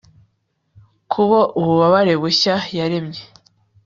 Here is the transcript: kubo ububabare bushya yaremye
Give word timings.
kubo 1.11 1.39
ububabare 1.59 2.13
bushya 2.21 2.55
yaremye 2.77 3.23